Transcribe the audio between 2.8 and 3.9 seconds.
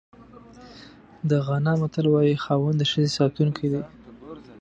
ښځې ساتونکی دی.